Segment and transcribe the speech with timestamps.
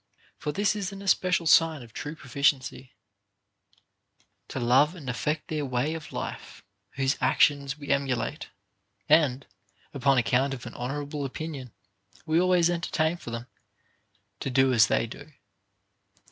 [0.39, 2.95] For this is an especial sign of true proficiency,
[4.47, 8.49] to love and affect their way of life whose actions we emulate,
[9.07, 9.45] and,
[9.93, 11.71] upon account of an honorable opinion
[12.25, 13.45] we always en tertain for them,
[14.39, 15.33] to do as they do.